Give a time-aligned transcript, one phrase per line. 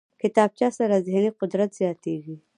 [0.21, 2.35] کتابچه سره ذهني قدرت زیاتېږي